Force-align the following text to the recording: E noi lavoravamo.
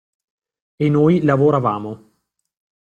E 0.83 0.87
noi 0.89 1.15
lavoravamo. 1.21 1.89